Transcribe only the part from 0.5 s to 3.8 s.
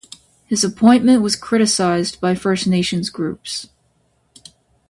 appointment was criticized by First Nations groups.